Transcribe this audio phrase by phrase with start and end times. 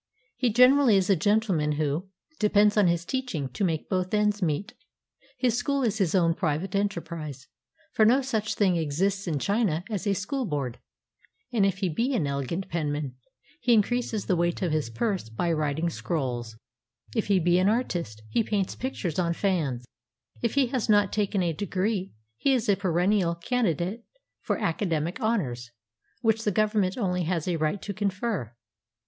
[0.35, 2.77] He generally is a gentleman who 214 WHEN I WENT TO SCHOOL IN CHINA depends
[2.77, 4.73] on his teaching to make both ends meet;—
[5.43, 7.47] his school is his own private enterprise,—
[7.93, 10.79] for no such thing exists in China as a "school board,"—
[11.53, 13.13] and if he be an elegant penman,
[13.59, 16.57] he increases the weight of his purse by writing scrolls;
[17.15, 19.85] if he be an artist, he paints pictures on fans.
[20.41, 24.01] If he has not taken a degree, he is a perennial can didate
[24.41, 25.69] for academic honors,
[26.21, 28.55] which the Government only has a right to confer.